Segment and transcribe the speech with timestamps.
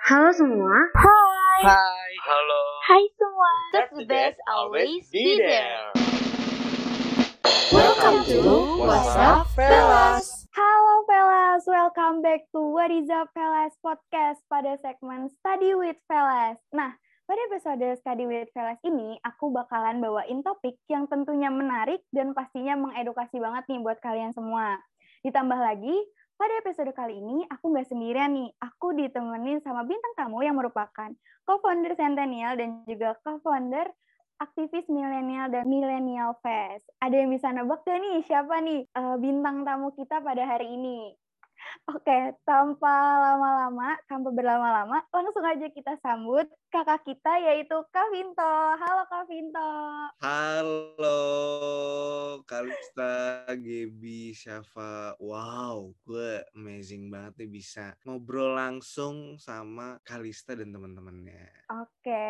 [0.00, 0.72] Halo semua.
[0.96, 1.60] Hai.
[1.60, 2.10] Hai.
[2.24, 2.62] Halo.
[2.88, 3.52] Hai semua.
[3.76, 5.92] That's the best always be there.
[7.68, 8.40] Welcome to
[8.80, 10.48] What's Up, Fellas.
[10.56, 16.56] Halo Fellas, welcome back to What is Up Fellas podcast pada segmen Study with Fellas.
[16.72, 16.96] Nah,
[17.28, 22.72] pada episode Study with Fellas ini, aku bakalan bawain topik yang tentunya menarik dan pastinya
[22.72, 24.80] mengedukasi banget nih buat kalian semua.
[25.20, 25.92] Ditambah lagi,
[26.40, 31.12] pada episode kali ini aku nggak sendirian nih, aku ditemenin sama bintang tamu yang merupakan
[31.44, 33.92] co-founder Centennial dan juga co-founder
[34.40, 36.88] aktivis milenial dan milenial fest.
[37.04, 41.12] Ada yang bisa nebak gak nih siapa nih eh, bintang tamu kita pada hari ini?
[41.92, 48.54] Oke, tanpa lama-lama, tanpa berlama-lama, langsung aja kita sambut kakak kita yaitu Kak Vinto.
[48.80, 49.70] Halo Kak Vinto.
[50.24, 51.14] Halo,
[52.60, 55.16] Kalista, Gebi, Syafa.
[55.16, 61.48] Wow, gue amazing banget nih bisa ngobrol langsung sama Kalista dan teman-temannya.
[61.72, 62.28] Oke,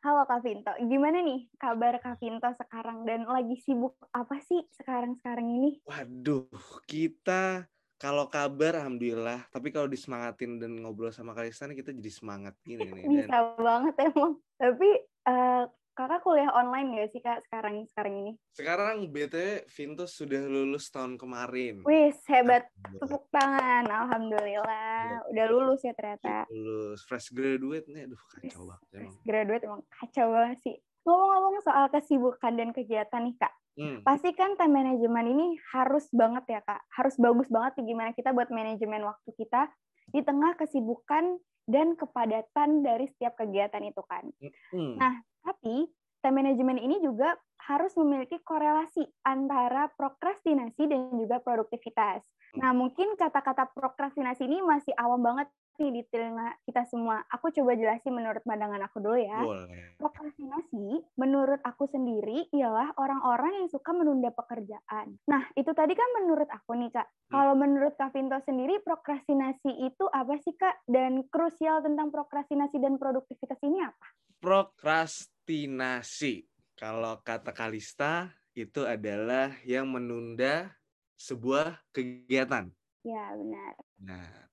[0.00, 0.72] halo Kak Vinto.
[0.80, 5.84] Gimana nih kabar Kak Vinto sekarang dan lagi sibuk apa sih sekarang-sekarang ini?
[5.84, 6.48] Waduh,
[6.88, 7.68] kita
[8.00, 12.88] kalau kabar alhamdulillah, tapi kalau disemangatin dan ngobrol sama Kalista nih kita jadi semangat gini
[12.88, 13.04] nih.
[13.04, 14.40] Dan Bisa banget emang.
[14.56, 14.90] Tapi
[15.28, 15.64] eh,
[15.98, 18.32] kakak kuliah online gak sih kak sekarang sekarang ini?
[18.54, 21.82] sekarang BTW Vintus sudah lulus tahun kemarin.
[21.82, 22.70] Wih, hebat.
[23.02, 23.82] Tepuk tangan.
[23.90, 25.26] Alhamdulillah.
[25.34, 26.46] Udah lulus ya ternyata.
[26.54, 29.10] Lulus fresh graduate nih, aduh kacau banget emang.
[29.10, 30.76] Fresh graduate emang kacau banget sih.
[31.02, 33.54] Ngomong-ngomong soal kesibukan dan kegiatan nih kak.
[33.78, 33.98] Hmm.
[34.06, 36.78] Pasti kan time management ini harus banget ya kak.
[36.94, 39.66] Harus bagus banget nih gimana kita buat manajemen waktu kita
[40.14, 44.24] di tengah kesibukan dan kepadatan dari setiap kegiatan itu kan.
[44.72, 44.96] Hmm.
[44.96, 45.90] Nah, tapi
[46.22, 52.24] time management ini juga harus memiliki korelasi antara prokrastinasi dan juga produktivitas.
[52.56, 57.22] Nah, mungkin kata-kata prokrastinasi ini masih awam banget nih di telinga kita semua.
[57.30, 59.38] Aku coba jelasin menurut pandangan aku dulu ya.
[59.40, 59.94] Boleh.
[59.96, 65.16] Prokrastinasi, menurut aku sendiri, ialah orang-orang yang suka menunda pekerjaan.
[65.30, 67.06] Nah, itu tadi kan menurut aku nih, Kak.
[67.30, 70.82] Kalau menurut Kak Vinto sendiri, prokrastinasi itu apa sih, Kak?
[70.90, 74.06] Dan krusial tentang prokrastinasi dan produktivitas ini apa?
[74.42, 76.42] Prokrastinasi.
[76.78, 80.70] Kalau kata Kalista itu adalah yang menunda
[81.18, 82.70] sebuah kegiatan.
[83.02, 83.74] Ya, benar.
[83.98, 84.47] Nah,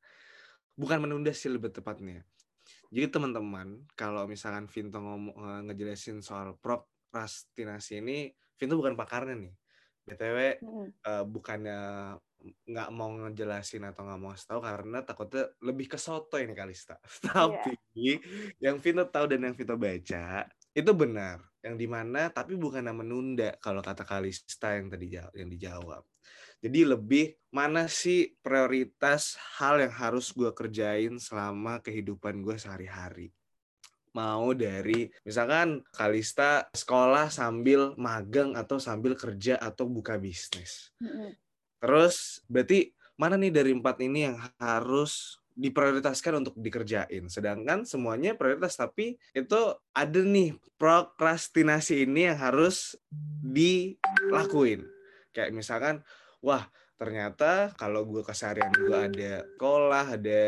[0.76, 2.24] bukan menunda sih lebih tepatnya.
[2.92, 9.56] Jadi teman-teman, kalau misalkan Vinto ngomong eh, ngejelasin soal prokrastinasi ini, Vinto bukan pakarnya nih.
[10.06, 10.88] BTW Mm-mm.
[10.94, 11.80] eh, bukannya
[12.46, 17.02] nggak mau ngejelasin atau nggak mau ngasih tahu karena takutnya lebih ke soto ini Kalista.
[17.26, 18.22] Tapi
[18.62, 21.42] yang Vino tahu dan yang Vino baca itu benar.
[21.66, 26.06] Yang di mana tapi bukan menunda kalau kata Kalista yang tadi yang dijawab.
[26.64, 33.32] Jadi lebih mana sih prioritas hal yang harus gue kerjain selama kehidupan gue sehari-hari.
[34.16, 40.96] Mau dari misalkan Kalista sekolah sambil magang atau sambil kerja atau buka bisnis.
[41.84, 47.32] Terus berarti mana nih dari empat ini yang harus diprioritaskan untuk dikerjain.
[47.32, 49.62] Sedangkan semuanya prioritas tapi itu
[49.96, 53.00] ada nih prokrastinasi ini yang harus
[53.40, 54.84] dilakuin.
[55.32, 55.96] Kayak misalkan,
[56.46, 60.44] wah ternyata kalau gue keseharian gue ada sekolah, ada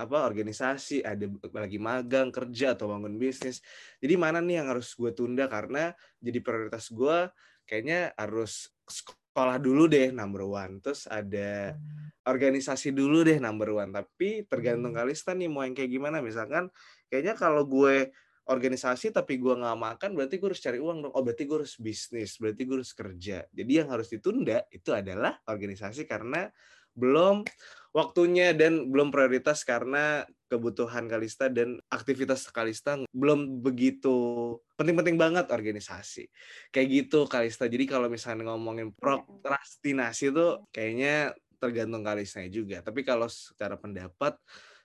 [0.00, 3.60] apa organisasi, ada lagi magang, kerja atau bangun bisnis.
[4.00, 5.44] Jadi mana nih yang harus gue tunda?
[5.50, 7.28] Karena jadi prioritas gue
[7.68, 10.80] kayaknya harus sekolah dulu deh number one.
[10.80, 11.76] Terus ada
[12.24, 13.92] organisasi dulu deh number one.
[13.92, 16.24] Tapi tergantung Kalista nih mau yang kayak gimana.
[16.24, 16.72] Misalkan
[17.12, 18.08] kayaknya kalau gue
[18.50, 21.78] organisasi tapi gue nggak makan berarti gue harus cari uang dong oh berarti gue harus
[21.78, 26.50] bisnis berarti gue harus kerja jadi yang harus ditunda itu adalah organisasi karena
[26.98, 27.46] belum
[27.94, 36.26] waktunya dan belum prioritas karena kebutuhan Kalista dan aktivitas Kalista belum begitu penting-penting banget organisasi
[36.74, 37.70] kayak gitu Kalista.
[37.70, 42.82] Jadi kalau misalnya ngomongin prokrastinasi itu kayaknya tergantung Kalistanya juga.
[42.82, 44.34] Tapi kalau secara pendapat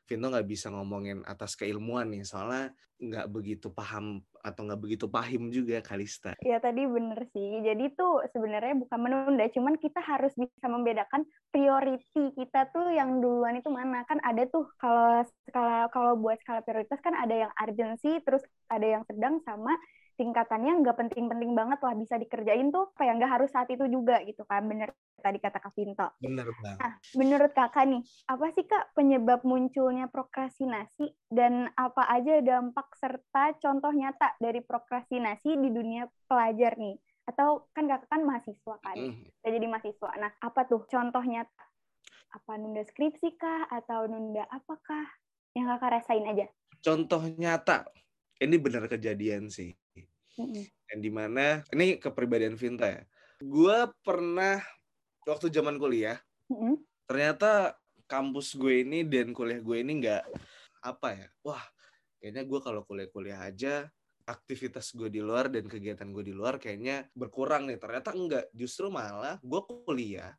[0.06, 5.50] Vino nggak bisa ngomongin atas keilmuan nih soalnya nggak begitu paham atau nggak begitu pahim
[5.50, 6.38] juga Kalista.
[6.46, 7.60] Ya tadi bener sih.
[7.66, 13.58] Jadi tuh sebenarnya bukan menunda, cuman kita harus bisa membedakan priority kita tuh yang duluan
[13.58, 14.06] itu mana.
[14.06, 18.86] Kan ada tuh kalau skala kalau buat skala prioritas kan ada yang urgency, terus ada
[18.86, 19.74] yang sedang sama
[20.16, 24.44] tingkatannya nggak penting-penting banget lah bisa dikerjain tuh kayak nggak harus saat itu juga gitu
[24.44, 26.08] kan bener tadi kata Kak Vinto.
[26.22, 26.78] Bener banget.
[26.80, 33.58] Nah, menurut kakak nih, apa sih kak penyebab munculnya prokrastinasi dan apa aja dampak serta
[33.58, 36.94] contoh nyata dari prokrastinasi di dunia pelajar nih?
[37.26, 39.26] Atau kan kakak kan mahasiswa kan, Mm.
[39.42, 40.10] jadi mahasiswa.
[40.22, 41.66] Nah, apa tuh contoh nyata?
[42.38, 43.66] Apa nunda skripsi kah?
[43.74, 45.10] Atau nunda apakah?
[45.58, 46.46] Yang kakak rasain aja.
[46.78, 47.82] contoh nyata
[48.42, 49.76] ini benar kejadian sih.
[50.36, 50.68] Mm-mm.
[50.92, 53.04] yang di mana ini kepribadian Vinta ya.
[53.40, 54.60] Gue pernah
[55.24, 56.20] waktu zaman kuliah
[56.52, 56.76] Mm-mm.
[57.08, 60.24] ternyata kampus gue ini dan kuliah gue ini nggak
[60.86, 61.64] apa ya wah
[62.22, 63.90] kayaknya gue kalau kuliah-kuliah aja
[64.30, 67.80] aktivitas gue di luar dan kegiatan gue di luar kayaknya berkurang nih.
[67.80, 70.36] Ternyata enggak justru malah gue kuliah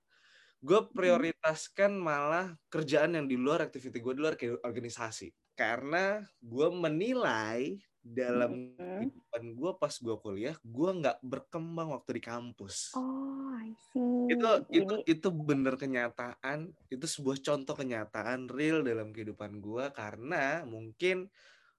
[0.66, 6.68] gue prioritaskan malah kerjaan yang di luar aktiviti gue di luar kayak organisasi karena gue
[6.84, 9.00] menilai dalam Mm.
[9.00, 14.00] kehidupan gue pas gue kuliah gue nggak berkembang waktu di kampus Oh, I see.
[14.32, 16.58] itu itu Jadi, itu bener kenyataan
[16.90, 21.30] itu sebuah contoh kenyataan real dalam kehidupan gua karena mungkin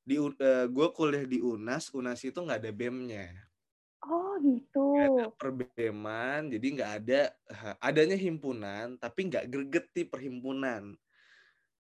[0.07, 3.25] di U- eh, gua kuliah di Unas Unas itu nggak ada BEM-nya
[4.13, 4.85] oh gitu.
[4.88, 7.19] nggak ada perbeman jadi nggak ada
[7.83, 10.95] adanya himpunan tapi nggak greget di perhimpunan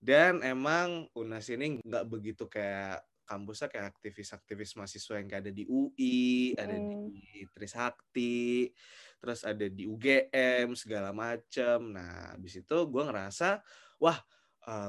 [0.01, 5.63] dan emang Unas ini nggak begitu kayak kampusnya kayak aktivis-aktivis mahasiswa yang kayak ada di
[5.67, 7.11] UI, ada Hmm.
[7.11, 8.71] di Trisakti,
[9.19, 11.91] terus ada di UGM segala macem.
[11.91, 13.59] Nah, habis itu gue ngerasa,
[13.99, 14.19] wah,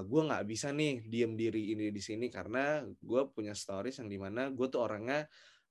[0.06, 4.18] gue nggak bisa nih diem diri ini di sini karena gue punya stories yang di
[4.18, 5.26] mana gue tuh orangnya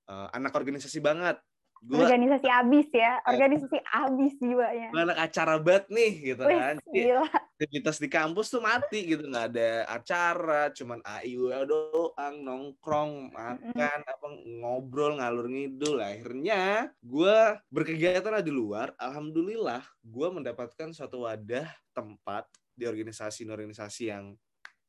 [0.08, 1.40] eh, anak organisasi banget.
[1.78, 4.90] Gue Organisasi abis ya, organisasi abis jiwanya.
[4.90, 6.74] anak acara banget nih gitu Wih, kan.
[6.82, 7.24] Jadi, gila.
[7.58, 14.26] aktivitas di kampus tuh mati gitu nggak ada acara cuman AIU doang nongkrong makan apa
[14.62, 22.46] ngobrol ngalur ngidul akhirnya gue berkegiatan lah di luar alhamdulillah gue mendapatkan suatu wadah tempat
[22.78, 24.38] di organisasi-organisasi yang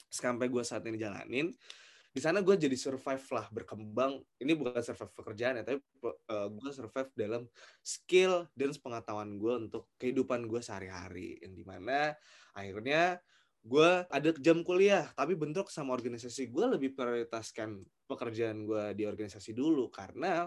[0.09, 1.50] sampai gue saat ini jalanin
[2.19, 4.19] di sana gue jadi survive lah berkembang.
[4.44, 5.80] Ini bukan survive pekerjaan ya tapi
[6.27, 7.48] gue survive dalam
[7.80, 11.39] skill dan pengetahuan gue untuk kehidupan gue sehari-hari.
[11.39, 12.12] Yang di mana
[12.51, 13.24] akhirnya
[13.63, 19.56] gue ada jam kuliah tapi bentrok sama organisasi gue lebih prioritaskan pekerjaan gue di organisasi
[19.56, 19.88] dulu.
[19.88, 20.44] Karena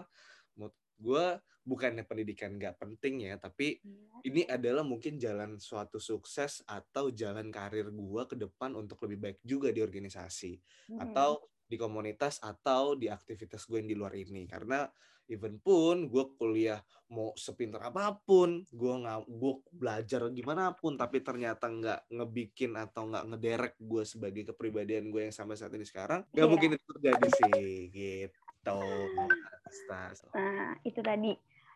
[0.53, 1.25] menurut gue
[1.65, 3.79] bukannya pendidikan gak penting ya tapi
[4.27, 9.39] ini adalah mungkin jalan suatu sukses atau jalan karir gue ke depan untuk lebih baik
[9.41, 10.61] juga di organisasi.
[11.01, 14.85] Atau di komunitas atau di aktivitas gue yang di luar ini karena
[15.31, 21.23] even pun gue kuliah mau sepintar apa pun gue nggak gue belajar gimana pun tapi
[21.23, 26.27] ternyata nggak ngebikin atau nggak ngederek gue sebagai kepribadian gue yang sampai saat ini sekarang
[26.27, 26.51] nggak Iya.
[26.51, 27.63] mungkin itu terjadi sih
[27.93, 28.39] gitu.
[30.35, 31.31] Nah, itu tadi.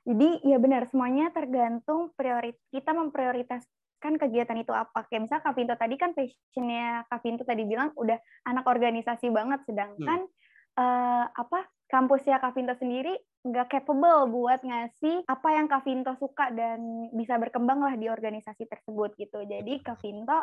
[0.07, 2.95] Jadi ya benar semuanya tergantung priorit kita
[3.97, 5.05] memprioritaskan kegiatan itu apa.
[5.09, 9.65] Kayak misal Kak Pinto tadi kan passionnya Kak Pinto tadi bilang udah anak organisasi banget,
[9.65, 10.25] sedangkan
[10.77, 11.59] eh, apa
[11.89, 13.15] kampusnya Kak Pinto sendiri
[13.47, 18.67] nggak capable buat ngasih apa yang Kak Pinto suka dan bisa berkembang lah di organisasi
[18.67, 19.41] tersebut gitu.
[19.47, 20.38] Jadi Kak Pinto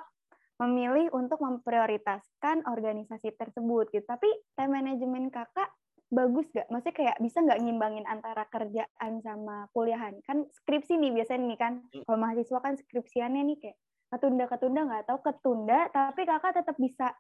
[0.55, 4.07] memilih untuk memprioritaskan organisasi tersebut gitu.
[4.07, 5.69] Tapi time management kakak
[6.15, 6.71] bagus gak?
[6.71, 10.23] Maksudnya kayak bisa nggak ngimbangin antara kerjaan sama kuliahan?
[10.23, 11.73] Kan skripsi nih biasanya nih kan,
[12.07, 13.77] kalau mahasiswa kan skripsiannya nih kayak
[14.15, 17.11] ketunda-ketunda nggak tahu ketunda, tapi kakak tetap bisa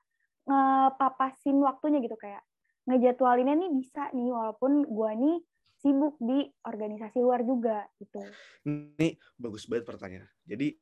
[0.47, 2.47] ngepapasin waktunya gitu kayak
[2.87, 5.43] ngejadwalinnya nih bisa nih walaupun gua nih
[5.85, 8.23] sibuk di organisasi luar juga gitu.
[8.65, 10.29] Ini bagus banget pertanyaan.
[10.49, 10.73] Jadi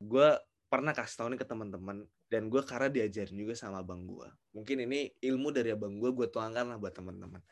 [0.00, 0.28] gue
[0.70, 4.30] pernah kasih tau nih ke teman-teman dan gue karena diajarin juga sama abang gue.
[4.54, 7.42] Mungkin ini ilmu dari abang gue gue tuangkan lah buat teman-teman.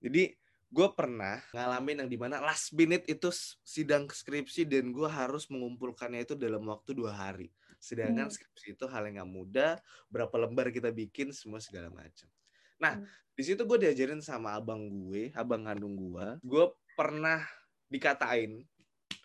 [0.00, 0.32] Jadi
[0.68, 3.28] gue pernah ngalamin yang di mana last minute itu
[3.60, 7.52] sidang skripsi dan gue harus mengumpulkannya itu dalam waktu dua hari.
[7.76, 8.34] Sedangkan Hmm.
[8.34, 9.72] skripsi itu hal yang gak mudah.
[10.08, 12.32] Berapa lembar kita bikin semua segala macam.
[12.80, 13.06] Nah Hmm.
[13.36, 16.40] di situ gue diajarin sama abang gue, abang kandung gue.
[16.42, 17.44] Gue pernah
[17.92, 18.64] dikatain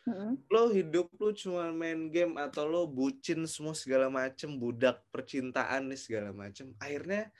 [0.03, 0.36] Mm-mm.
[0.51, 6.00] lo hidup lu cuma main game atau lo bucin semua segala macem budak percintaan nih
[6.00, 7.31] segala macem akhirnya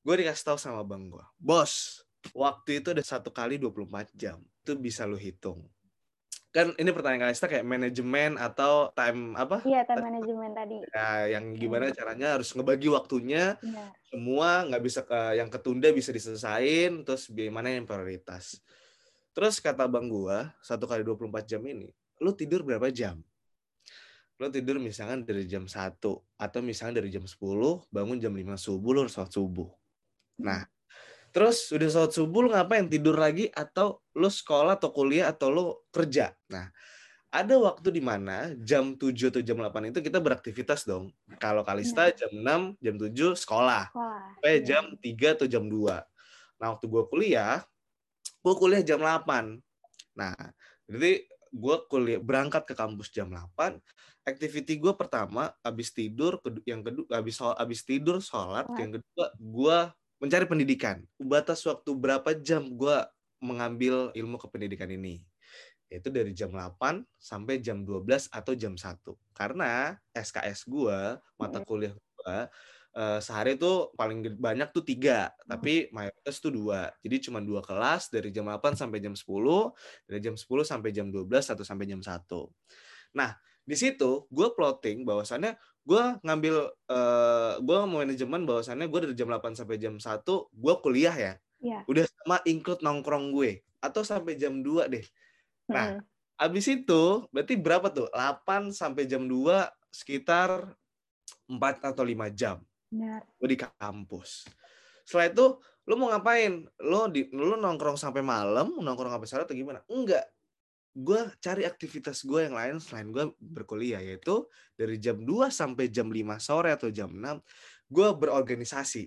[0.00, 2.00] gue dikasih tahu sama bang gue bos
[2.32, 5.68] waktu itu ada satu kali 24 jam itu bisa lo hitung
[6.48, 10.76] kan ini pertanyaan Kalista kayak manajemen atau time apa Iya, time management tadi.
[10.88, 13.92] ya, yang gimana caranya harus ngebagi waktunya Benar.
[14.08, 18.64] semua nggak bisa ke yang ketunda bisa diselesain terus bi- mana yang prioritas
[19.36, 23.20] terus kata bang gua satu kali 24 jam ini lu tidur berapa jam
[24.36, 25.96] lu tidur misalkan dari jam 1
[26.36, 27.40] atau misalnya dari jam 10
[27.88, 29.68] bangun jam 5 subuh lu harus sholat subuh
[30.36, 30.68] nah
[31.32, 35.64] terus udah sholat subuh lu ngapain tidur lagi atau lu sekolah atau kuliah atau lu
[35.88, 36.68] kerja nah
[37.36, 41.12] ada waktu di mana jam 7 atau jam 8 itu kita beraktivitas dong.
[41.36, 44.32] Kalau Kalista jam 6, jam 7 sekolah Wah.
[44.40, 44.64] sampai iya.
[44.64, 46.00] jam 3 atau jam 2.
[46.56, 47.60] Nah, waktu gue kuliah,
[48.40, 49.60] gue kuliah jam 8.
[50.16, 50.32] Nah,
[50.88, 53.78] jadi gue kuliah berangkat ke kampus jam 8.
[54.26, 59.78] Activity gue pertama habis tidur, yang kedua habis sol- habis tidur sholat, yang kedua gue
[60.18, 61.04] mencari pendidikan.
[61.20, 62.96] Batas waktu berapa jam gue
[63.42, 65.22] mengambil ilmu kependidikan ini.
[65.86, 69.14] Yaitu dari jam 8 sampai jam 12 atau jam 1.
[69.30, 70.98] Karena SKS gue,
[71.38, 72.36] mata kuliah gue,
[72.96, 76.88] uh, sehari itu paling banyak tuh tiga, tapi mayoritas tuh dua.
[77.04, 79.28] Jadi cuma dua kelas dari jam 8 sampai jam 10,
[80.08, 82.08] dari jam 10 sampai jam 12 atau sampai jam 1.
[83.12, 83.36] Nah,
[83.66, 86.56] di situ gue plotting bahwasannya gue ngambil
[86.90, 90.24] uh, gue mau manajemen bahwasannya gue dari jam 8 sampai jam 1
[90.56, 91.34] gue kuliah ya.
[91.60, 91.82] Yeah.
[91.86, 95.06] Udah sama include nongkrong gue atau sampai jam 2 deh.
[95.68, 96.02] Nah, Hmm.
[96.36, 98.08] abis itu berarti berapa tuh?
[98.12, 100.76] 8 sampai jam 2 sekitar
[101.48, 103.22] 4 atau 5 jam Benar.
[103.42, 104.46] gue di kampus.
[105.02, 105.46] Setelah itu
[105.86, 106.66] lu mau ngapain?
[106.82, 109.82] Lu di lu nongkrong sampai malam, nongkrong sampai sore atau gimana?
[109.90, 110.26] Enggak.
[110.96, 116.08] Gue cari aktivitas gue yang lain selain gue berkuliah yaitu dari jam 2 sampai jam
[116.08, 117.42] 5 sore atau jam 6
[117.92, 119.06] gue berorganisasi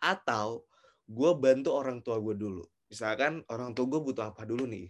[0.00, 0.64] atau
[1.06, 2.62] gue bantu orang tua gue dulu.
[2.86, 4.86] Misalkan orang tua gue butuh apa dulu nih?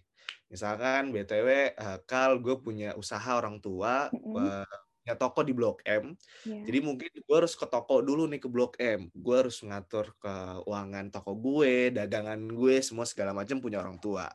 [0.46, 4.46] Misalkan BTW eh, Kal gue punya usaha orang tua Mm-mm.
[4.46, 6.18] eh, punya toko di Blok M.
[6.42, 6.66] Ya.
[6.66, 9.06] Jadi mungkin gue harus ke toko dulu nih ke Blok M.
[9.14, 14.26] Gue harus ngatur keuangan toko gue, dagangan gue, semua segala macam punya orang tua.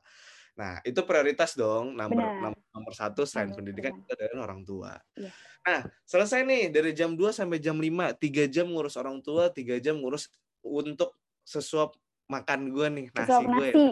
[0.56, 1.92] Nah, itu prioritas dong.
[2.00, 4.04] Nomor nomor, nomor satu selain Benar, pendidikan benar.
[4.08, 4.96] kita dari orang tua.
[5.20, 5.32] Iya.
[5.62, 9.75] Nah, selesai nih dari jam 2 sampai jam 5, tiga jam ngurus orang tua, tiga
[9.84, 10.32] jam ngurus
[10.63, 12.00] untuk sesuap
[12.32, 13.70] makan gue nih, nasi Suap gue.
[13.75, 13.84] nasi.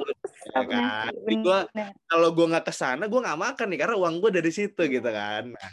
[0.55, 0.79] Ya kan?
[0.79, 1.11] nasi.
[1.11, 1.91] Jadi gue Benar.
[2.07, 4.93] kalau gue nggak ke sana gue nggak makan nih karena uang gue dari situ Iya.
[4.95, 5.71] gitu kan nah,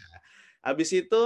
[0.67, 1.23] habis itu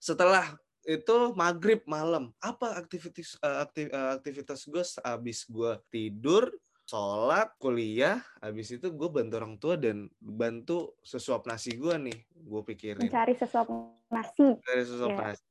[0.00, 0.56] setelah
[0.88, 2.32] itu maghrib malam.
[2.40, 6.48] Apa aktivitas eh, eh, aktivitas gue habis gue tidur
[6.86, 12.62] sholat kuliah habis itu gue bantu orang tua dan bantu sesuap nasi gue nih gue
[12.72, 13.10] pikirin.
[13.10, 13.66] Mencari sesuap
[14.14, 14.54] nasi.
[14.62, 15.22] dari sesuap Iya.
[15.34, 15.46] nasi.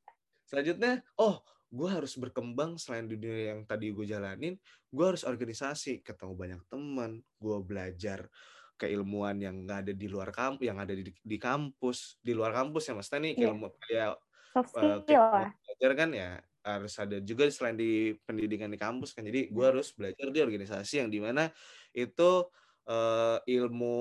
[0.48, 4.56] Selanjutnya oh gue harus berkembang selain dunia yang tadi gue jalanin
[4.88, 6.00] gue harus organisasi.
[6.00, 8.32] Ketemu banyak teman gue belajar
[8.75, 12.91] keilmuan yang nggak ada di luar kampus yang ada di, di kampus di luar kampus
[12.91, 13.39] ya maksudnya nih Iya.
[13.48, 14.13] keilmu kayak
[14.55, 15.50] Soft eh, skill lah.
[15.51, 16.29] belajar kan ya
[16.65, 19.70] harus ada juga selain di pendidikan di kampus kan jadi gue Iya.
[19.72, 21.51] harus belajar di organisasi yang di mana
[21.96, 22.32] itu
[22.86, 23.98] eh, ilmu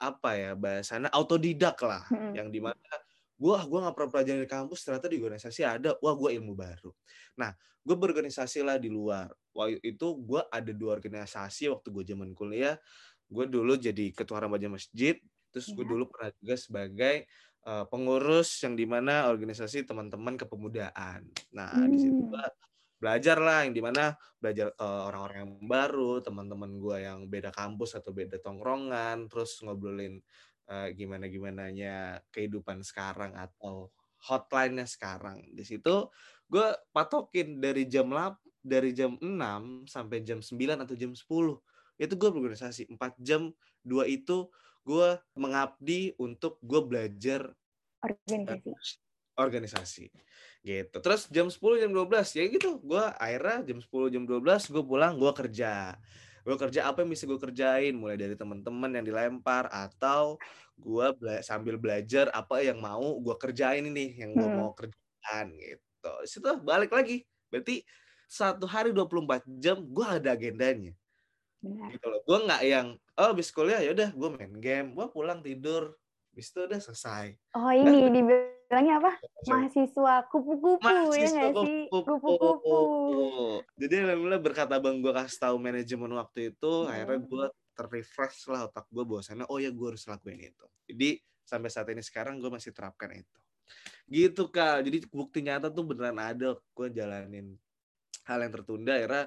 [0.00, 2.32] apa ya bahasanya autodidak lah Mm-mm.
[2.34, 2.76] yang di mana
[3.38, 6.90] gua gua nggak pernah pelajaran di kampus ternyata di organisasi ada wah gua ilmu baru
[7.38, 7.54] nah
[7.86, 12.74] gue berorganisasi lah di luar waktu itu gua ada dua organisasi waktu gue zaman kuliah
[13.28, 15.16] gue dulu jadi ketua remaja masjid
[15.52, 15.90] terus gue Ya.
[15.92, 17.14] dulu pernah juga sebagai
[17.68, 22.32] eh, pengurus yang di mana organisasi teman-teman kepemudaan nah di situ Hmm.
[22.32, 22.46] gua
[22.98, 24.10] belajar lah yang di mana
[24.42, 30.18] belajar ke orang-orang yang baru teman-teman gue yang beda kampus atau beda tongkrongan terus ngobrolin
[30.66, 33.92] eh, gimana gimananya kehidupan sekarang atau
[34.26, 36.10] hotline-nya sekarang di situ
[36.50, 41.22] gue patokin dari jam lap dari jam 6 sampai jam 9 atau jam 10
[41.98, 42.88] itu gue berorganisasi.
[42.88, 43.50] 4 jam
[43.82, 44.48] dua itu
[44.82, 47.52] gue mengabdi untuk gue belajar
[48.00, 48.70] Organisasi.
[49.36, 50.06] organisasi.
[50.62, 50.96] Gitu.
[50.98, 52.78] Terus jam 10 jam 12 ya gitu.
[52.80, 55.98] Gue akhirnya jam 10 jam 12 gue pulang gue kerja.
[56.46, 57.92] Gue kerja apa yang bisa gue kerjain?
[57.92, 60.38] Mulai dari teman-teman yang dilempar atau
[60.78, 64.58] gue bela- sambil belajar apa yang mau gue kerjain ini yang gue Hmm.
[64.62, 66.12] mau kerjakan gitu.
[66.24, 67.26] Situ balik lagi.
[67.50, 67.82] Berarti
[68.28, 70.92] satu hari 24 jam gue ada agendanya
[71.58, 71.90] Benar.
[71.90, 72.86] gitu loh gue nggak yang
[73.18, 75.98] oh habis kuliah ya udah gue main game gue pulang tidur
[76.30, 79.12] habis itu udah selesai Oh ini dibilangnya apa?
[79.42, 81.82] Mahasiswa kupu-kupu ya Mahasiswa nggak sih?
[81.90, 82.30] kupu-kupu.
[82.62, 83.18] Kupu-kupu.
[83.74, 86.92] Jadi alhamdulillah berkat abang gue kasih tahu manajemen waktu itu, Hmm.
[86.94, 90.66] akhirnya gue terrefresh lah otak gue bahwasannya oh ya gue harus lakuin itu.
[90.86, 93.38] Jadi sampai saat ini sekarang gue masih terapkan itu.
[94.06, 94.86] Gitu kak.
[94.86, 97.58] Jadi bukti nyata tuh beneran ada gue jalanin
[98.28, 98.94] hal yang tertunda.
[98.94, 99.24] Akhirnya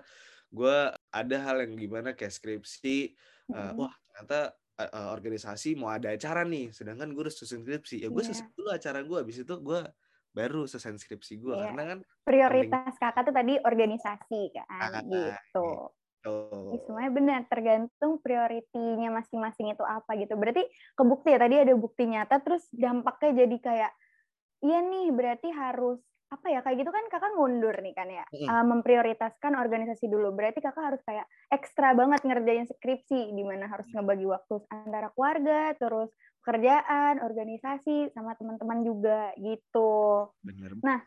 [0.51, 3.15] gue ada hal yang gimana kayak skripsi.
[3.51, 8.03] uh, wah ternyata uh, organisasi mau ada acara nih, sedangkan gue harus susun skripsi.
[8.03, 8.29] Ya gue Iya.
[8.31, 9.81] susun dulu acara gue, habis itu gue
[10.31, 11.63] baru selesai skripsi gue Iya.
[11.71, 15.67] karena kan Prioritas kakak tuh tadi organisasi kan, Ah, gitu.
[16.71, 20.37] Ih, semuanya benar, tergantung prioritinya masing-masing itu apa gitu.
[20.37, 23.91] Berarti kebukti ya tadi ada bukti nyata, terus dampaknya jadi kayak,
[24.61, 25.97] iya nih berarti harus
[26.31, 28.47] apa ya kayak gitu kan kakak mundur nih kan ya, Mm-mm.
[28.47, 30.31] Uh, memprioritaskan organisasi dulu.
[30.31, 35.75] Berarti kakak harus kayak ekstra banget ngerjain skripsi, di mana harus ngebagi waktu antara keluarga,
[35.75, 36.07] terus
[36.41, 40.31] pekerjaan, organisasi, sama teman-teman juga gitu.
[40.41, 41.03] bener Nah.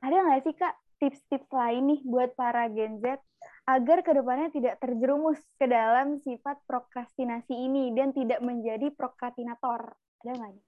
[0.00, 3.22] Ada nggak sih Kak tips-tips lain nih buat para Gen Z
[3.68, 9.94] agar ke depannya tidak terjerumus ke dalam sifat prokrastinasi ini dan tidak menjadi prokrastinator?
[10.24, 10.64] Ada nggak nih?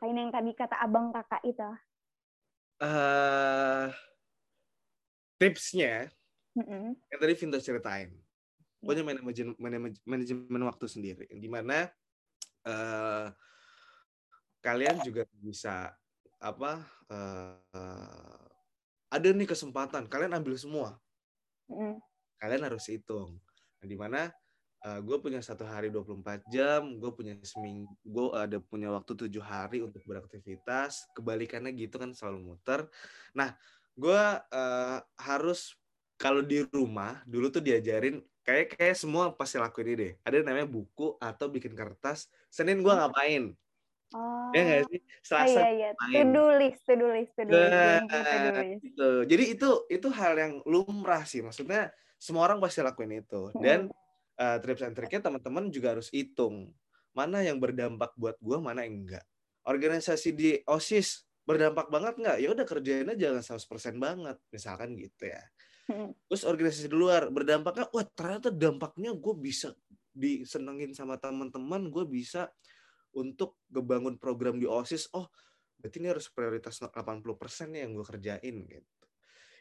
[0.00, 1.70] Yang tadi kata abang kakak itu.
[2.80, 3.88] Eh
[5.40, 6.08] tipsnya
[6.56, 6.96] Mm-mm.
[6.96, 8.10] yang tadi Vinto ceritain.
[8.80, 11.24] Punya manajemen manajemen manajemen waktu sendiri.
[11.28, 11.88] Di mana
[12.64, 13.26] eh,
[14.64, 15.92] kalian juga bisa
[16.40, 16.80] apa
[17.12, 18.44] eh,
[19.12, 20.08] ada nih kesempatan.
[20.08, 20.96] Kalian ambil semua.
[21.70, 22.02] Mm-mm.
[22.40, 23.36] kalian harus hitung.
[23.78, 24.32] Nah, di mana
[24.80, 29.84] gue punya satu hari 24 jam gue punya seminggu gue ada punya waktu tujuh hari
[29.84, 32.88] untuk beraktivitas kebalikannya gitu kan selalu muter
[33.36, 33.52] nah
[33.92, 35.76] gue eh, harus
[36.16, 40.68] kalau di rumah dulu tuh diajarin kayak kayak semua pasti lakuin ini deh ada namanya
[40.68, 43.52] buku atau bikin kertas senin gue ngapain
[44.10, 44.50] Oh.
[44.50, 45.90] ya nggak sih Oh, selasa iya, iya.
[45.94, 46.34] main.
[46.34, 46.82] To-do list.
[47.46, 48.02] Nah,
[48.82, 49.10] gitu.
[49.28, 51.44] Jadi itu itu hal yang lumrah sih.
[51.44, 53.54] Maksudnya semua orang pasti lakuin itu.
[53.60, 53.86] Dan
[54.40, 56.72] uh, tips and triknya teman-teman juga harus hitung
[57.12, 59.26] mana yang berdampak buat gua, mana yang enggak.
[59.66, 62.38] Organisasi di OSIS berdampak banget nggak?
[62.38, 65.42] Ya udah kerjainnya jangan 100% banget, misalkan gitu ya.
[65.90, 66.14] Hmm.
[66.30, 69.74] Terus organisasi di luar berdampaknya, wah ternyata dampaknya gue bisa
[70.14, 72.46] disenengin sama teman-teman, gue bisa
[73.10, 75.10] untuk ngebangun program di OSIS.
[75.10, 75.26] Oh,
[75.82, 79.04] berarti ini harus prioritas 80% nih yang gue kerjain gitu.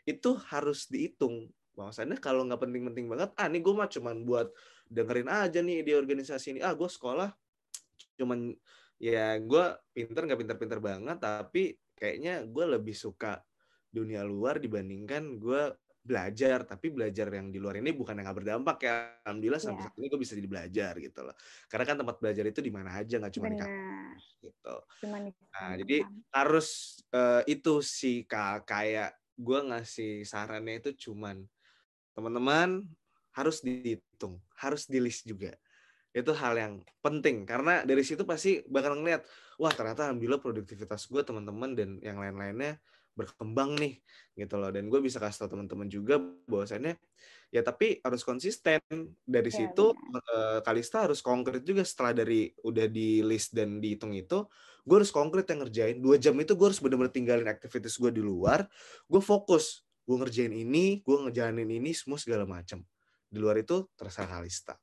[0.05, 1.49] Itu harus dihitung.
[1.77, 4.51] Bahwasannya kalau nggak penting-penting banget, ah ini gue mah cuman buat
[4.89, 6.61] dengerin aja nih di organisasi ini.
[6.63, 7.29] Ah gue sekolah
[8.19, 8.51] cuman
[8.99, 9.63] ya gue
[9.95, 13.39] pinter nggak pinter-pinter banget, tapi kayaknya gue lebih suka
[13.89, 15.61] dunia luar dibandingkan gue
[16.03, 16.67] belajar.
[16.67, 18.95] Tapi belajar yang di luar ini bukan yang nggak berdampak ya.
[19.23, 19.87] Alhamdulillah sampai Iya.
[19.87, 21.35] saat ini gue bisa jadi belajar gitu loh.
[21.71, 24.75] Karena kan tempat belajar itu di mana aja nggak cuma di kampus gitu.
[25.05, 25.97] Cuman di Nah, jadi
[26.31, 31.41] harus eh, itu sih kak kayak gue ngasih sarannya itu cuman
[32.17, 32.85] teman-teman
[33.35, 35.55] harus dihitung harus di list juga.
[36.13, 36.73] Itu hal yang
[37.05, 39.25] penting karena dari situ pasti bakal ngeliat
[39.61, 42.81] wah ternyata alhamdulillah produktivitas gue teman-teman dan yang lain-lainnya
[43.13, 44.01] berkembang nih
[44.37, 44.71] gitu loh.
[44.73, 46.17] Dan gue bisa kasih tau teman-teman juga
[46.49, 46.97] bahwasannya
[47.53, 48.81] ya tapi harus konsisten.
[49.25, 49.93] Dari Ya, situ
[50.33, 54.45] eh, Kalista harus konkret juga setelah dari udah di list dan dihitung itu
[54.87, 55.97] gue harus konkret yang ngerjain.
[56.01, 58.65] Dua jam itu gue harus bener-bener tinggalin aktivitas gue di luar
[59.09, 62.81] gue fokus gue ngerjain ini gue ngejalanin ini semua segala macam
[63.29, 64.73] di luar itu terserah Kalista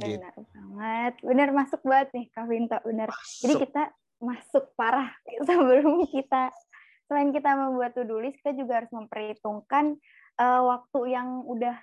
[0.00, 1.12] gitu Benar banget.
[1.20, 3.08] Benar masuk banget nih Kak Vinto, benar.
[3.44, 3.82] Jadi kita
[4.20, 5.12] masuk parah
[5.48, 6.48] sebelum kita
[7.04, 9.98] selain kita membuat to-do list, kita juga harus memperhitungkan
[10.40, 11.76] eh, waktu yang udah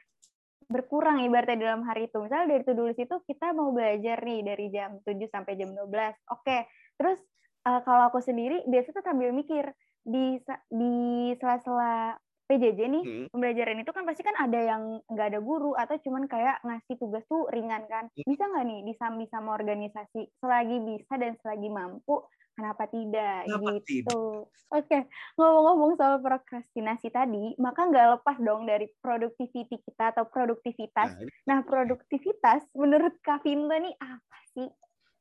[0.68, 2.18] berkurang ibaratnya dalam hari itu.
[2.20, 5.86] Misalnya dari to-do list itu kita mau belajar nih dari jam 7 sampai jam 12.
[6.34, 6.66] Oke.
[6.98, 7.20] Terus
[7.68, 9.70] eh, kalau aku sendiri biasanya tuh sambil mikir
[10.08, 10.40] di
[10.72, 10.96] di
[11.36, 12.16] sela-sela
[12.48, 13.28] PJJ nih Hmm.
[13.30, 14.82] pembelajaran itu kan pasti kan ada yang
[15.12, 18.08] nggak ada guru atau cuman kayak ngasih tugas tuh ringan kan.
[18.08, 18.24] Hmm.
[18.24, 22.24] bisa nggak nih disambi sama organisasi selagi bisa dan selagi mampu
[22.58, 23.46] kenapa tidak?
[23.46, 24.48] Kenapa gitu.
[24.68, 24.98] oke
[25.38, 31.14] ngomong-ngomong soal prokrastinasi tadi maka nggak lepas dong dari productivity kita atau produktivitas.
[31.14, 34.68] Nah, ini, nah produktivitas menurut Kak Vinto nih apa sih?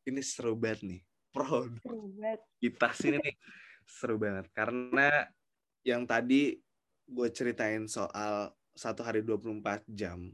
[0.07, 1.01] Ini seru banget nih
[1.35, 2.39] produk Seru banget.
[2.63, 3.37] kita sini nih
[3.85, 4.47] seru banget.
[4.55, 5.27] Karena
[5.87, 6.57] yang tadi
[7.07, 10.31] gue ceritain soal satu hari 24 jam.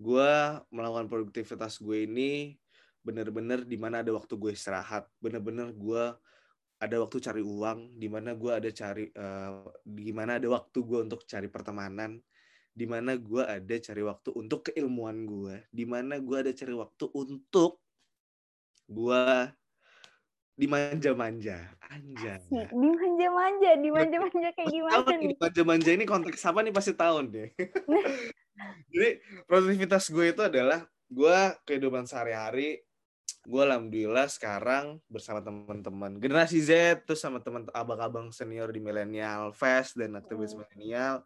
[0.00, 0.32] Gue
[0.72, 2.56] melakukan produktivitas gue ini
[3.04, 5.04] bener-bener di mana ada waktu gue istirahat.
[5.20, 6.04] Bener-bener gue
[6.80, 9.52] ada waktu cari uang di mana gue ada cari eh,
[9.84, 12.16] di mana ada waktu gue untuk cari pertemanan
[12.72, 17.04] di mana gue ada cari waktu untuk keilmuan gue di mana gue ada cari waktu
[17.12, 17.84] untuk
[18.88, 19.24] gue
[20.60, 26.72] dimanja-manja anjay Sih, dimanja-manja dimanja-manja kayak gimana tahu nih, nih manja-manja ini konteks apa nih
[26.76, 27.48] pasti tahu deh.
[28.92, 29.10] Jadi
[29.48, 32.84] produktivitas gue itu adalah gue kehidupan sehari-hari
[33.40, 39.96] gue alhamdulillah sekarang bersama teman-teman generasi Z terus sama teman abang-abang senior di Millennial Fest
[39.96, 40.60] dan aktivis Hmm.
[40.68, 41.24] milenial.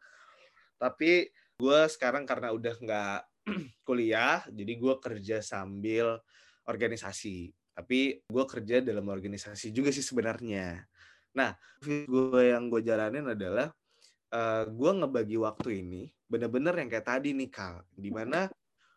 [0.79, 1.27] Tapi
[1.59, 3.21] gue sekarang karena udah nggak
[3.87, 6.23] kuliah, jadi gue kerja sambil
[6.65, 7.51] organisasi.
[7.75, 10.87] Tapi gue kerja dalam organisasi juga sih sebenarnya.
[11.35, 13.69] Nah, gue yang gue jalanin adalah
[14.35, 18.51] eh gue ngebagi waktu ini bener-bener yang kayak tadi nih Kal, di mana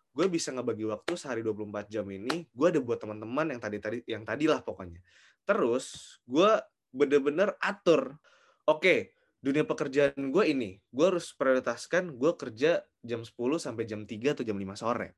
[0.09, 4.01] gue bisa ngebagi waktu sehari 24 jam ini, gue ada buat teman-teman yang tadi tadi
[4.09, 4.97] yang tadi lah pokoknya.
[5.45, 6.49] Terus gue
[6.89, 8.17] bener-bener atur,
[8.65, 14.33] oke dunia pekerjaan gue ini, gue harus prioritaskan gue kerja jam 10 sampai jam 3
[14.33, 15.13] atau jam 5 sore.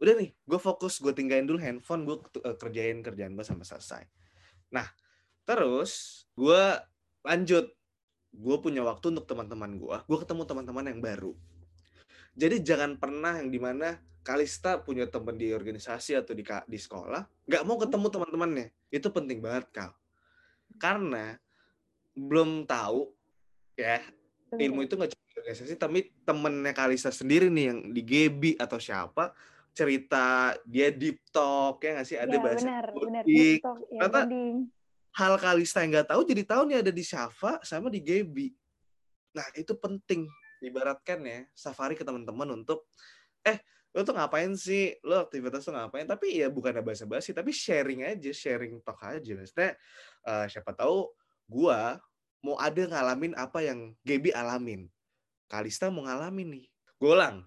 [0.00, 2.16] Udah nih, gue fokus, gue tinggalin dulu handphone, gue
[2.56, 4.02] kerjain kerjaan gue sampai selesai.
[4.72, 4.88] Nah,
[5.44, 6.62] terus gue
[7.22, 7.68] lanjut.
[8.30, 11.34] Gue punya waktu untuk teman-teman gue gue ketemu teman-teman yang baru.
[12.38, 17.26] Jadi jangan pernah yang di mana Kalista punya teman di organisasi atau di di sekolah
[17.50, 18.66] nggak mau ketemu teman-temannya.
[18.94, 19.90] Itu penting banget kal
[20.78, 21.34] karena
[22.14, 23.10] belum tahu
[23.74, 24.02] ya
[24.54, 29.32] ilmu itu nggak cuma organisasi tapi temennya Kalista sendiri nih yang di Gebi atau siapa
[29.72, 32.18] cerita dia deep talk ya nggak sih?
[32.18, 33.22] Ada ya, bahasa benar, benar.
[33.24, 33.36] coding.
[33.36, 34.20] Deep talk, ya, Ternyata
[35.10, 38.48] hal Kalista yang nggak tahu jadi tahu nih ada di Shafa sama di Gebi
[39.30, 40.26] nah itu penting.
[40.60, 42.90] Ibaratkan ya safari ke teman-teman untuk
[43.46, 43.62] eh
[43.94, 44.98] lo tuh ngapain sih?
[45.06, 46.04] Lo aktivitas tuh ngapain?
[46.04, 49.32] Tapi ya bukan ada basa-basi tapi sharing aja sharing talk aja.
[49.38, 49.78] Maksudnya
[50.26, 51.08] eh, siapa tahu
[51.46, 51.96] gua
[52.42, 54.90] mau ada ngalamin apa yang Gebi alamin.
[55.46, 56.66] Kalista mau ngalamin nih.
[57.00, 57.46] Golang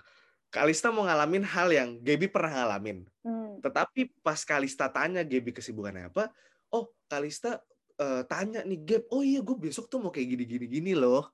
[0.54, 3.58] Kalista mau ngalamin hal yang Gebi pernah ngalamin Hmm.
[3.63, 6.30] tetapi pas Kalista tanya Gebi kesibukannya apa
[6.76, 7.63] oh Kalista
[7.96, 11.32] eh, tanya nih Geb oh iya gue besok tuh mau kayak gini gini loh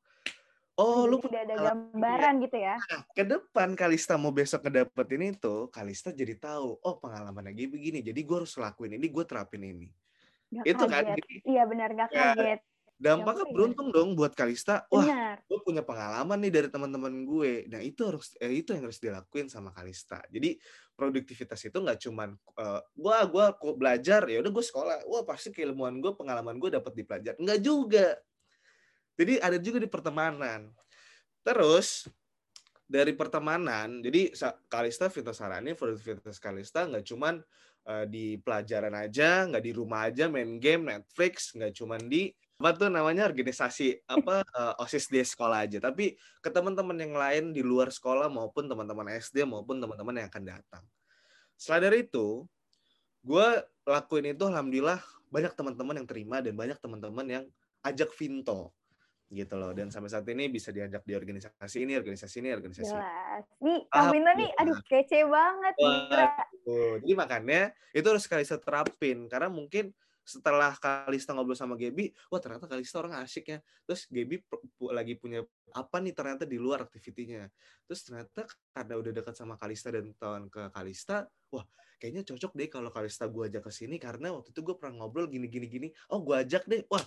[0.79, 2.75] oh Jadi lu tidak ada pengalaman gambaran gitu ya.
[2.79, 7.99] Nah, ke depan Kalista mau besok ngedapetin itu, Kalista jadi tahu, oh pengalamannya Gaby begini,
[7.99, 9.91] jadi gue harus lakuin ini, gue terapin ini.
[10.49, 11.15] Nggak Itu kan, kaget.
[11.19, 12.59] jadi Iya benar, nggak Ya, kaget.
[12.99, 14.83] Dampaknya Nyampe, beruntung dong buat Kalista.
[14.91, 15.35] Wah, Benar.
[15.47, 17.63] gue punya pengalaman nih dari teman-teman gue.
[17.71, 20.19] Nah itu harus, eh, itu yang harus dilakuin sama Kalista.
[20.27, 20.59] Jadi
[20.99, 25.55] produktivitas itu nggak cuman, eh, gua gua kok belajar, ya udah gue sekolah, wah pasti
[25.55, 27.33] keilmuan gue, pengalaman gue dapat di pelajar.
[27.39, 28.19] Nggak juga.
[29.15, 30.67] Jadi ada juga di pertemanan.
[31.39, 32.11] Terus
[32.83, 34.35] dari pertemanan, jadi
[34.67, 37.39] Kalista Vita Sarani, produktivitas Kalista nggak cuman
[37.87, 42.27] eh, di pelajaran aja, nggak di rumah aja main game, Netflix, nggak cuman di
[42.59, 47.55] apa tuh namanya organisasi apa eh, osis di sekolah aja, tapi ke teman-teman yang lain
[47.55, 50.83] di luar sekolah maupun teman-teman SD maupun teman-teman yang akan datang.
[51.55, 52.43] Selain dari itu,
[53.23, 53.47] gue
[53.87, 54.99] lakuin itu alhamdulillah
[55.31, 57.43] banyak teman-teman yang terima dan banyak teman-teman yang
[57.87, 58.75] ajak Vinto
[59.29, 62.97] gitu loh dan sampai saat ini bisa diajak di organisasi ini organisasi ini organisasi ini.
[62.97, 63.45] Jelas.
[63.61, 65.73] Nih, Kang Winto nih, aduh kece banget.
[66.65, 67.61] Tuh, jadi makanya
[67.95, 69.95] itu harus Kalista terapin karena mungkin
[70.29, 73.59] setelah Kalista ngobrol sama Gebi, wah ternyata Kalista orang asik ya.
[73.89, 74.05] Terus
[74.77, 75.41] pu- lagi punya
[75.73, 77.49] apa nih ternyata di luar aktivitinya.
[77.89, 81.65] Terus ternyata karena udah dekat sama Kalista dan tahun ke Kalista, wah
[81.97, 85.25] kayaknya cocok deh kalau Kalista gue ajak ke sini karena waktu itu gue pernah ngobrol
[85.25, 85.87] gini gini gini.
[86.13, 87.01] Oh gue ajak deh, wah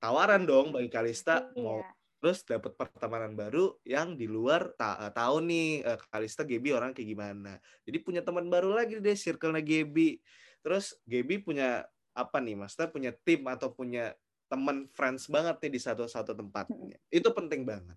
[0.00, 1.92] tawaran dong bagi Kalista mau Iya.
[2.20, 6.92] terus dapat pertemanan baru yang di luar ta- eh, tahu nih eh, Kalista Gebi orang
[6.92, 7.56] kayak gimana.
[7.84, 10.20] Jadi punya teman baru lagi deh circle-nya Gebi.
[10.60, 14.12] Terus Gebi punya apa nih Maksudnya punya tim atau punya
[14.50, 16.98] teman friends banget nih di satu-satu tempatnya.
[17.06, 17.94] Itu penting banget.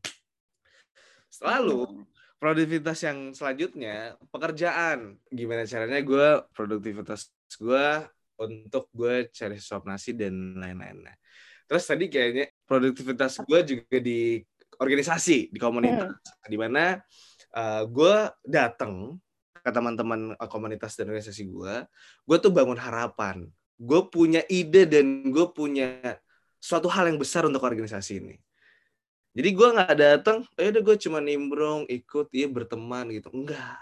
[1.41, 2.05] Lalu
[2.37, 5.17] produktivitas yang selanjutnya pekerjaan.
[5.33, 7.87] Gimana caranya gue produktivitas gue
[8.37, 11.17] untuk gue cari suap nasi dan lain-lainnya.
[11.65, 14.37] Terus tadi kayaknya produktivitas gue juga di
[14.77, 16.13] organisasi, di komunitas.
[16.45, 17.01] Di mana
[17.49, 19.17] eh, gue datang
[19.63, 21.75] ke teman-teman eh, komunitas dan organisasi gue,
[22.27, 23.47] gue tuh bangun harapan.
[23.79, 25.99] Gue punya ide dan gue punya
[26.61, 28.35] suatu hal yang besar untuk organisasi ini.
[29.33, 33.33] Jadi gue nggak datang, eh udah gue cuma nimbrung, ikut, iya berteman gitu.
[33.33, 33.81] Enggak.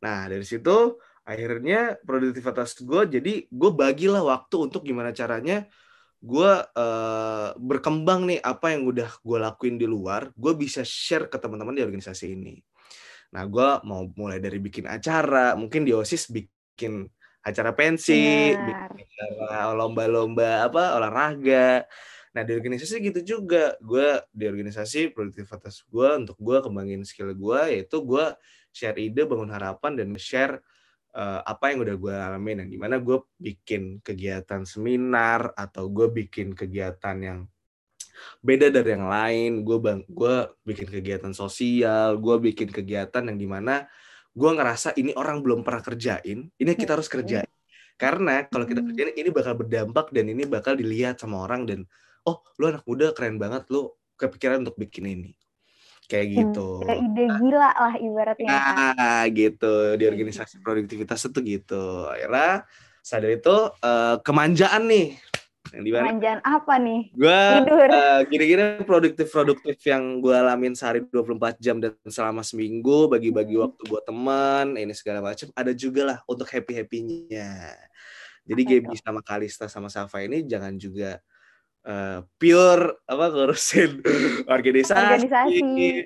[0.00, 5.64] Nah dari situ akhirnya produktivitas gue jadi gue bagilah waktu untuk gimana caranya
[6.24, 11.36] gue eh, berkembang nih apa yang udah gue lakuin di luar, gue bisa share ke
[11.36, 12.56] teman-teman di organisasi ini.
[13.36, 17.04] Nah gue mau mulai dari bikin acara, mungkin di osis bikin
[17.44, 18.90] acara pensi, Benar.
[18.96, 21.84] bikin acara lomba-lomba apa olahraga.
[22.34, 27.60] Nah di organisasi gitu juga, gue di organisasi produktivitas gue untuk gue kembangin skill gue,
[27.78, 28.32] yaitu gue
[28.74, 30.58] share ide, bangun harapan dan share
[31.14, 36.10] eh, apa yang udah gue alamin, yang di mana gue bikin kegiatan seminar atau gue
[36.10, 37.40] bikin kegiatan yang
[38.42, 43.46] beda dari yang lain, gue bang, gue bikin kegiatan sosial, gue bikin kegiatan yang di
[43.46, 43.86] mana
[44.34, 47.48] gue ngerasa ini orang belum pernah kerjain, ini kita harus kerjain.
[47.94, 51.80] Karena kalau kita kerjain ini bakal berdampak dan ini bakal dilihat sama orang dan
[52.26, 55.30] oh lu anak muda keren banget lu kepikiran untuk bikin ini.
[56.10, 56.68] Kayak Hmm, gitu.
[56.84, 58.50] kayak ide gila lah ibaratnya.
[58.50, 61.84] Nah, gitu di organisasi produktivitas itu gitu.
[62.10, 62.66] Akhirnya
[63.00, 65.06] sadar itu eh, kemanjaan nih.
[65.72, 67.00] Yang di mana Kemanjaan apa nih?
[67.10, 67.88] gue Tidur.
[67.88, 73.64] eh, gini-gini produktif-produktif yang gue alamin sehari 24 jam dan selama seminggu bagi-bagi Hmm.
[73.64, 77.72] waktu buat teman ini segala macam ada juga lah untuk happy-happynya
[78.44, 81.16] jadi Apa Gaby sama Kalista sama Safa ini jangan juga
[81.80, 84.04] eh, pure apa ngurusin
[84.56, 85.58] organisasi, Organisasi.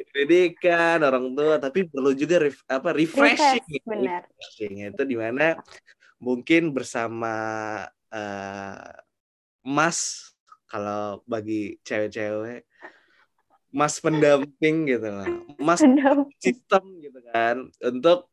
[0.06, 4.22] pendidikan orang tua tapi perlu juga ref- apa refreshing Refresh, benar.
[4.22, 5.58] refreshing itu di mana
[6.18, 7.34] mungkin bersama
[8.10, 9.06] eh,
[9.68, 10.32] Mas
[10.64, 12.64] kalau bagi cewek-cewek
[13.68, 15.28] Mas pendamping gitu lah.
[15.60, 16.24] Mas Benar.
[16.40, 17.68] sistem gitu kan.
[17.84, 18.32] Untuk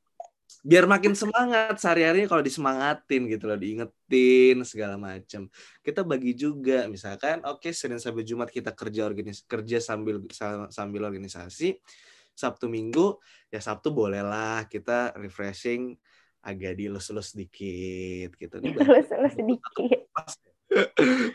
[0.64, 5.46] biar makin semangat sehari-hari kalau disemangatin gitu loh diingetin segala macam
[5.86, 10.24] kita bagi juga misalkan oke okay, Senin sampai Jumat kita kerja organis kerja sambil
[10.72, 11.82] sambil organisasi.
[12.36, 13.20] Sabtu Minggu
[13.52, 15.96] ya Sabtu bolehlah kita refreshing
[16.46, 18.56] agak dilus-lus sedikit gitu.
[18.62, 20.02] Nih dilus-lus sedikit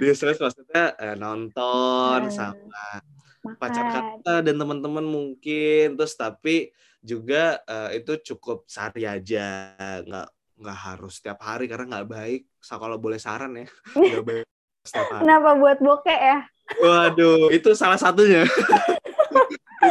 [0.01, 2.35] dilus-lus maksudnya eh, nonton hmm.
[2.35, 3.01] sama
[3.41, 3.57] Makan.
[3.57, 9.73] pacar kita dan teman-teman mungkin terus tapi juga uh, itu cukup sehari aja
[10.05, 10.29] nggak
[10.61, 13.67] nggak harus setiap hari karena nggak baik so, kalau boleh saran ya
[13.97, 14.47] nggak baik
[14.85, 15.23] setiap hari.
[15.25, 16.39] kenapa buat bokeh ya
[16.85, 18.45] waduh itu salah satunya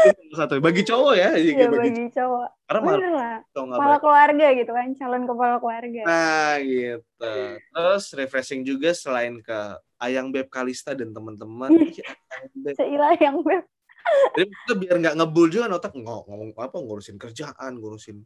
[0.07, 0.53] itu satu.
[0.63, 2.47] Bagi cowok ya iya, bagi, bagi cowok.
[2.69, 6.01] Karena malah kepala keluarga gitu kan calon kepala keluarga.
[6.07, 7.33] Nah gitu.
[7.59, 9.59] Terus refreshing juga selain ke
[9.99, 11.69] Ayang Beb Kalista dan teman-teman.
[12.77, 13.67] Seila Ayang Beb.
[14.35, 15.93] Jadi kita biar nggak ngebul juga otak.
[15.93, 18.23] Ngomong, ngomong apa ngurusin kerjaan, ngurusin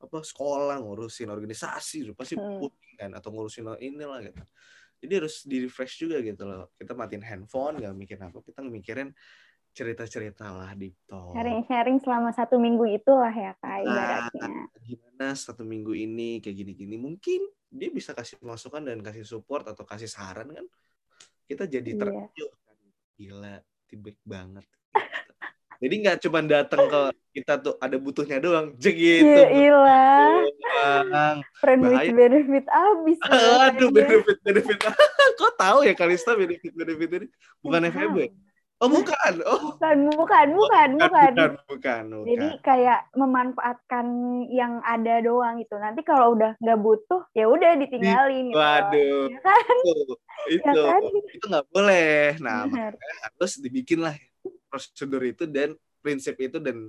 [0.00, 2.56] apa sekolah, ngurusin organisasi, pasti hmm.
[2.56, 4.42] pusing kan atau ngurusin inilah gitu.
[5.00, 6.72] Jadi harus di refresh juga gitu loh.
[6.76, 9.12] Kita matiin handphone, nggak mikir apa, kita mikirin
[9.70, 11.32] cerita-cerita lah di tol.
[11.32, 14.42] Sharing-sharing selama satu minggu itulah ya kak ibaratnya.
[14.50, 19.62] Nah, gimana satu minggu ini kayak gini-gini mungkin dia bisa kasih masukan dan kasih support
[19.70, 20.66] atau kasih saran kan
[21.46, 22.00] kita jadi iya.
[22.02, 22.78] terkejut kan
[23.14, 23.54] gila
[23.86, 24.66] tibik banget
[25.82, 29.42] jadi nggak cuma datang ke kita tuh ada butuhnya doang, jeng gitu.
[29.54, 30.02] Iya.
[31.62, 33.18] Friend with benefit abis.
[33.70, 34.76] Aduh, benefit benefit.
[35.38, 37.26] Kok tahu ya Kalista benefit benefit ini?
[37.62, 38.34] Bukan FEB.
[38.80, 39.32] Oh bukan.
[39.44, 39.76] Oh.
[39.76, 41.32] Bukan, bukan, bukan, bukan.
[41.36, 42.28] Bukan, bukan, bukan.
[42.32, 44.06] Jadi kayak memanfaatkan
[44.48, 45.76] yang ada doang gitu.
[45.76, 48.48] Nanti kalau udah nggak butuh, ya udah ditinggalin.
[48.48, 48.56] Gitu.
[48.56, 49.24] Waduh.
[49.28, 49.64] Ya kan?
[49.84, 49.92] Itu,
[50.56, 51.02] itu, ya kan?
[51.28, 52.40] itu nggak boleh.
[52.40, 52.64] Nah,
[53.28, 54.16] harus dibikin lah
[54.72, 56.88] prosedur itu dan prinsip itu dan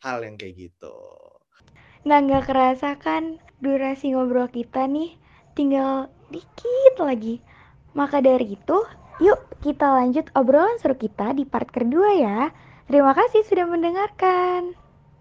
[0.00, 0.96] hal yang kayak gitu.
[2.08, 5.20] Nah, nggak kerasa kan durasi ngobrol kita nih
[5.52, 7.44] tinggal dikit lagi.
[7.92, 8.78] Maka dari itu,
[9.18, 12.40] yuk kita lanjut obrolan seru kita di part kedua ya.
[12.86, 14.85] Terima kasih sudah mendengarkan.